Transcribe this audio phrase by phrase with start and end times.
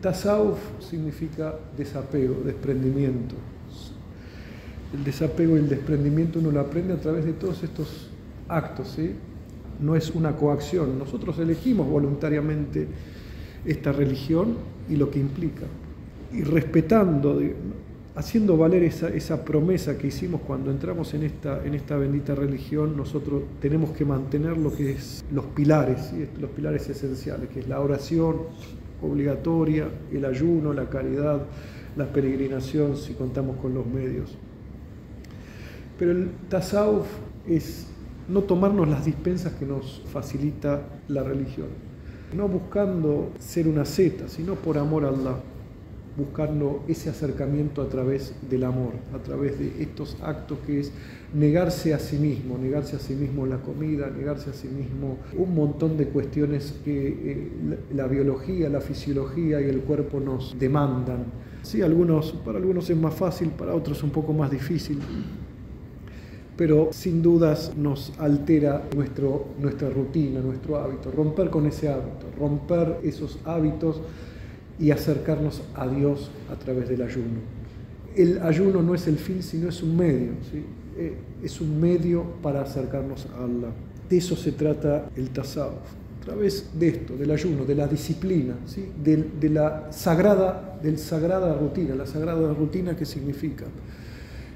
[0.00, 3.34] Tasawuf significa desapego, desprendimiento.
[4.94, 8.10] El desapego y el desprendimiento uno lo aprende a través de todos estos
[8.48, 9.14] actos, ¿sí?
[9.80, 10.98] no es una coacción.
[10.98, 12.86] Nosotros elegimos voluntariamente
[13.64, 14.56] esta religión
[14.88, 15.66] y lo que implica.
[16.32, 17.40] Y respetando,
[18.14, 22.96] haciendo valer esa, esa, promesa que hicimos cuando entramos en esta, en esta bendita religión,
[22.96, 27.80] nosotros tenemos que mantener lo que es los pilares, los pilares esenciales, que es la
[27.80, 28.36] oración
[29.02, 31.42] obligatoria, el ayuno, la caridad,
[31.96, 34.36] la peregrinación, si contamos con los medios.
[35.98, 37.06] Pero el tasawuf
[37.46, 37.86] es
[38.28, 41.68] no tomarnos las dispensas que nos facilita la religión,
[42.34, 45.36] no buscando ser una zeta, sino por amor a Allah,
[46.20, 50.92] buscando ese acercamiento a través del amor, a través de estos actos que es
[51.34, 55.54] negarse a sí mismo, negarse a sí mismo la comida, negarse a sí mismo un
[55.54, 61.24] montón de cuestiones que eh, la biología, la fisiología y el cuerpo nos demandan.
[61.62, 64.98] Sí, algunos, para algunos es más fácil, para otros un poco más difícil
[66.60, 71.10] pero sin dudas nos altera nuestra rutina, nuestro hábito.
[71.10, 74.02] Romper con ese hábito, romper esos hábitos
[74.80, 77.40] y acercarnos a Dios a través del ayuno.
[78.16, 80.32] El ayuno no es el fin, sino es un medio,
[80.96, 83.72] eh, es un medio para acercarnos a Allah.
[84.08, 85.76] De eso se trata el tasawuf,
[86.20, 88.88] a través de esto, del ayuno, de la disciplina, ¿sí?
[89.02, 93.66] de, la sagrada, del sagrada rutina, la sagrada rutina que significa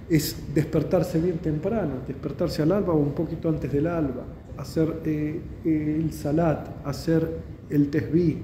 [0.09, 4.25] es despertarse bien temprano, despertarse al alba o un poquito antes del alba,
[4.57, 7.27] hacer eh, el salat, hacer
[7.71, 8.43] el tesbih,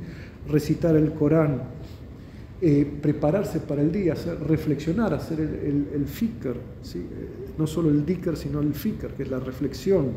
[0.48, 1.62] recitar el Corán,
[2.62, 4.14] eh, prepararse para el día,
[4.46, 6.98] reflexionar, hacer el, fikr, ¿sí?
[6.98, 10.08] Eh, no solo el dikr, sino el fikr, que es la reflexión,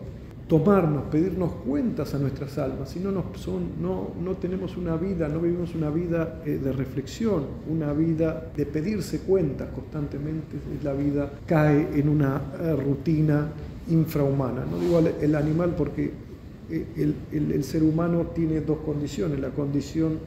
[0.49, 5.39] tomarnos, pedirnos cuentas a nuestras almas, si no, son, no, no tenemos una vida, no
[5.39, 11.97] vivimos una vida eh, de reflexión, una vida de pedirse cuentas constantemente, la vida cae
[11.97, 12.41] en una
[12.75, 13.51] rutina
[13.89, 14.66] infrahumana.
[14.69, 16.12] No digo el animal porque
[16.69, 20.19] el, el, ser humano tiene dos condiciones, la condición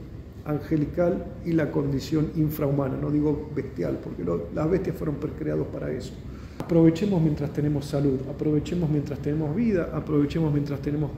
[0.45, 5.91] angelical y la condición infrahumana, no digo bestial, porque lo, las bestias fueron creados para
[5.91, 6.13] eso.
[6.59, 11.11] Aprovechemos mientras tenemos salud, aprovechemos mientras tenemos vida, aprovechemos mientras tenemos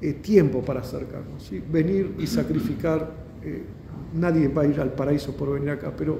[0.00, 1.42] eh, tiempo para acercarnos.
[1.42, 1.62] ¿sí?
[1.70, 3.62] Venir y sacrificar, eh,
[4.14, 6.18] nadie va a ir al paraíso por venir acá, pero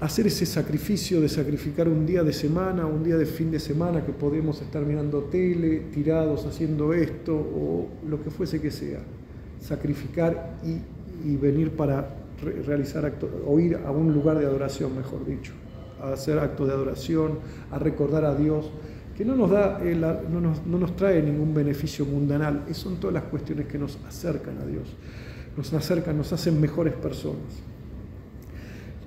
[0.00, 4.04] hacer ese sacrificio de sacrificar un día de semana, un día de fin de semana
[4.04, 9.00] que podemos estar mirando tele, tirados haciendo esto o lo que fuese que sea,
[9.60, 10.80] sacrificar y,
[11.36, 12.16] venir para
[12.66, 15.52] realizar acto, o ir a un lugar de adoración, mejor dicho.
[16.02, 17.38] A hacer actos de adoración,
[17.70, 18.70] a recordar a Dios,
[19.14, 23.12] que no nos, da, eh, no, nos, no nos trae ningún beneficio mundanal, son todas
[23.12, 24.96] las cuestiones que nos acercan a Dios,
[25.58, 27.69] nos acercan, nos hacen mejores personas.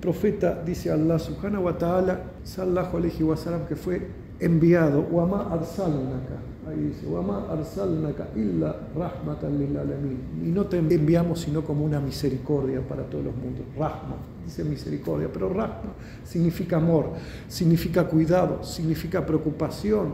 [0.04, 4.06] Profeta dice Allah subhanahu wa ta'ala, sallahu alayhi wa que fue
[4.38, 10.18] enviado, Wama arsalnaka, ahí dice, Wama arsalnaka illa rahmatan lil alamin.
[10.44, 13.64] Y no te enviamos sino como una misericordia para todos los mundos.
[13.78, 17.12] Rahma, dice misericordia, pero Rahma significa amor,
[17.48, 20.08] significa cuidado, significa preocupación.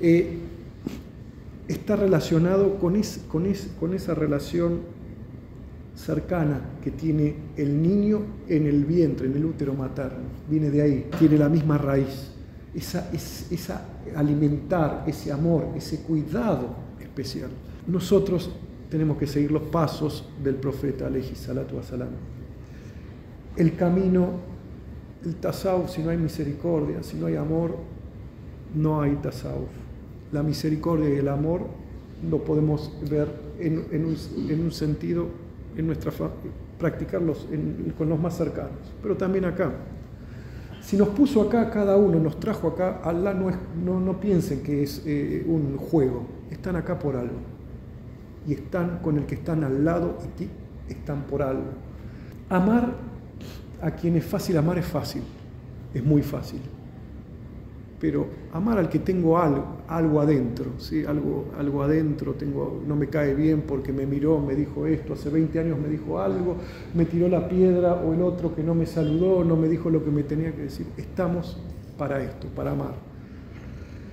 [0.00, 0.40] Eh,
[1.68, 4.99] está relacionado con esa relación
[5.94, 10.28] cercana que tiene el niño en el vientre, en el útero materno.
[10.48, 12.30] Viene de ahí, tiene la misma raíz
[12.74, 13.84] esa, esa
[14.14, 16.68] alimentar ese amor, ese cuidado
[17.00, 17.50] especial.
[17.86, 18.50] Nosotros
[18.88, 22.08] tenemos que seguir los pasos del profeta alayhi salatu wasalam.
[23.56, 24.30] El camino,
[25.24, 27.76] el tasawuf, si no hay misericordia, si no hay amor,
[28.74, 29.68] no hay tasawuf.
[30.32, 31.62] La misericordia y el amor
[32.28, 35.26] lo podemos ver en, en un, sentido,
[35.76, 36.12] en nuestra
[36.78, 37.46] practicarlos
[37.96, 39.72] con los más cercanos, pero también acá.
[40.80, 44.62] Si nos puso acá cada uno, nos trajo acá, Allah no, es, no, no piensen
[44.62, 47.36] que es eh, un juego, están acá por algo.
[48.46, 51.70] Y están con el que están al lado y están por algo.
[52.48, 52.94] Amar
[53.82, 55.22] a quien es fácil amar es fácil,
[55.94, 56.60] es muy fácil
[58.00, 61.04] pero amar al que tengo algo, algo adentro, ¿sí?
[61.04, 65.28] algo, algo adentro, tengo, no me cae bien porque me miró, me dijo esto, hace
[65.28, 66.56] 20 años me dijo algo,
[66.94, 70.02] me tiró la piedra o el otro que no me saludó, no me dijo lo
[70.02, 70.86] que me tenía que decir.
[70.96, 71.58] Estamos
[71.98, 72.94] para esto, para amar.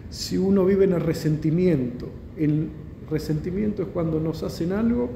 [0.10, 2.69] Si uno vive en el resentimiento, el
[3.10, 5.10] resentimiento es cuando nos hacen algo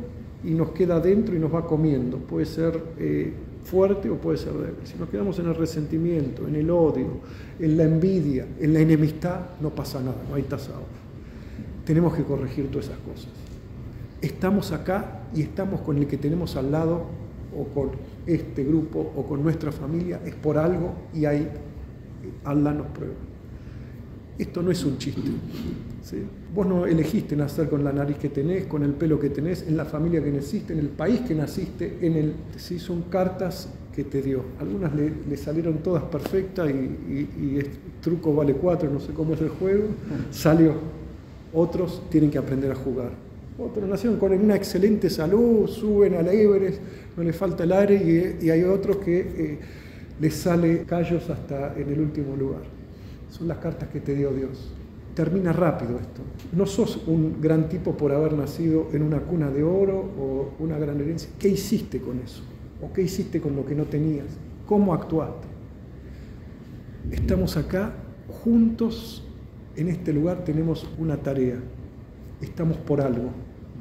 [0.45, 2.81] y nos queda adentro y nos va comiendo, puede ser...
[2.97, 4.85] Eh, fuerte o puede ser débil.
[4.85, 7.19] Si nos quedamos en el resentimiento, en el odio,
[7.59, 10.83] en la envidia, en la enemistad, no pasa nada, no hay tasado.
[11.85, 13.29] Tenemos que corregir todas esas cosas.
[14.21, 17.05] Estamos acá y estamos con el que tenemos al lado
[17.57, 17.91] o con
[18.25, 21.49] este grupo o con nuestra familia es por algo y ahí
[22.45, 23.30] Allah nos prueba.
[24.37, 25.21] Esto no es un chiste.
[26.53, 29.77] Vos no elegiste nacer con la nariz que tenés, con el pelo que tenés, en
[29.77, 32.79] la familia que naciste, en el país que naciste, en el, ¿sí?
[32.79, 34.43] son cartas que te dio.
[34.59, 37.59] Algunas le, salieron todas perfectas y, y,
[38.01, 39.85] truco vale cuatro, no sé cómo es el juego,
[40.31, 40.73] salió.
[41.53, 43.11] Otros tienen que aprender a jugar.
[43.59, 46.79] Otros nacieron con una excelente salud, suben al Everest,
[47.15, 49.59] no les falta el aire y, hay otros que eh,
[50.19, 52.80] les sale callos hasta en el último lugar.
[53.31, 54.69] Son las cartas que te dio Dios.
[55.15, 56.21] Termina rápido esto.
[56.51, 60.77] No sos un gran tipo por haber nacido en una cuna de oro o una
[60.77, 61.29] gran herencia.
[61.39, 62.43] ¿Qué hiciste con eso?
[62.81, 64.27] ¿O qué hiciste con lo que no tenías?
[64.65, 65.47] ¿Cómo actuaste?
[67.09, 67.93] Estamos acá
[68.43, 69.25] juntos
[69.77, 71.57] en este lugar, tenemos una tarea.
[72.41, 73.29] Estamos por algo.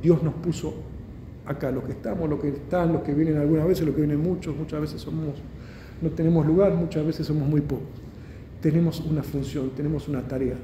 [0.00, 0.75] Dios nos puso
[1.44, 4.20] acá, los que estamos, los que están, los que vienen algunas veces, los que vienen
[4.20, 5.35] muchos, muchas veces somos,
[6.00, 8.09] no tenemos lugar, muchas veces somos muy pocos.
[8.60, 10.56] Tenemos una función, tenemos una tarea.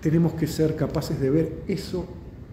[0.00, 2.06] Tenemos que ser capaces de ver eso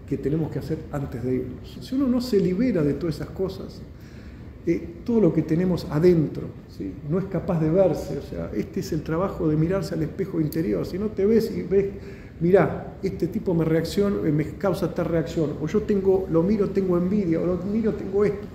[0.08, 1.78] que tenemos que hacer antes de irnos.
[1.80, 3.80] Si uno no se libera de todas esas cosas,
[4.66, 6.48] eh, todo lo que tenemos adentro,
[7.08, 10.40] no es capaz de verse, o sea, este es el trabajo de mirarse al espejo
[10.40, 11.86] interior, si no te ves y ves,
[12.40, 16.98] mirá, este tipo me reacciona, me causa tal reacción, o yo tengo, lo miro, tengo
[16.98, 18.46] envidia, o lo miro, tengo esto,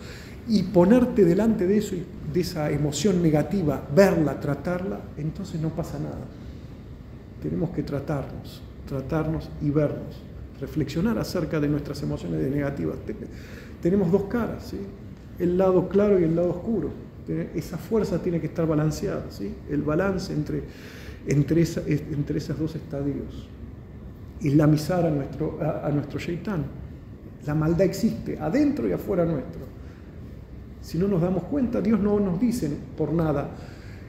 [0.48, 1.96] y ponerte delante de eso,
[2.34, 6.26] de esa emoción negativa, verla, tratarla, entonces no pasa nada.
[7.42, 10.22] Tenemos que tratarnos, tratarnos y vernos,
[10.60, 12.98] reflexionar acerca de nuestras emociones negativas.
[13.82, 14.78] Tenemos dos caras, ¿sí?
[15.40, 16.90] el lado claro y el lado oscuro.
[17.56, 19.54] Esa fuerza tiene que estar balanceada, ¿sí?
[19.70, 20.64] el balance entre,
[21.28, 23.48] entre, entre esos dos estadios.
[24.42, 26.66] Islamizar a nuestro, a, nuestro shaitán.
[27.46, 29.71] La maldad existe adentro y afuera nuestro.
[30.92, 33.50] Si no nos damos cuenta, Dios no nos dice por nada,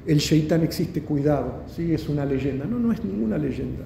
[0.05, 1.95] el shaitán existe, cuidado, ¿sí?
[1.95, 2.65] es una leyenda.
[2.65, 3.85] No, no es ninguna leyenda.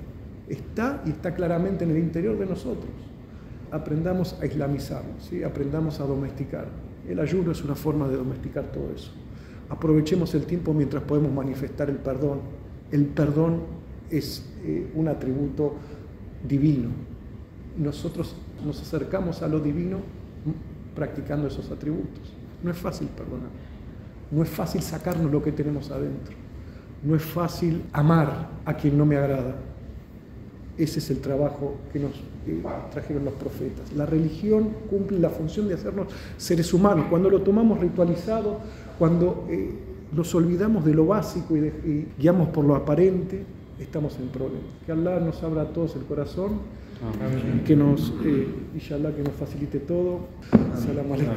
[0.48, 2.88] Está y está claramente en el interior de nosotros.
[3.70, 5.42] Aprendamos a islamizarlo, ¿sí?
[5.42, 6.70] aprendamos a domesticarlo.
[7.06, 9.10] El ayuno es una forma de domesticar todo eso.
[9.68, 12.38] Aprovechemos el tiempo mientras podemos manifestar el perdón.
[12.90, 13.60] El perdón
[14.08, 15.74] es eh, un atributo
[16.48, 16.88] divino.
[17.76, 19.98] Nosotros nos acercamos a lo divino
[20.94, 22.32] practicando esos atributos.
[22.66, 23.48] No es fácil perdonar.
[24.32, 26.34] No es fácil sacarnos lo que tenemos adentro.
[27.04, 29.54] No es fácil amar a quien no me agrada.
[30.76, 32.10] Ese es el trabajo que nos
[32.90, 33.92] trajeron los profetas.
[33.92, 36.08] La religión cumple la función de hacernos
[36.38, 37.06] seres humanos.
[37.08, 38.58] Cuando lo tomamos ritualizado,
[38.98, 39.70] cuando eh,
[40.10, 43.44] nos olvidamos de lo básico y, guiamos por lo aparente,
[43.80, 44.64] estamos en problemas.
[44.84, 46.60] Que Allah nos abra a todos el corazón,
[47.02, 47.62] Amén.
[47.66, 50.20] que nos, eh, inshallah, que nos facilite todo.
[50.74, 51.34] Salam alaikum.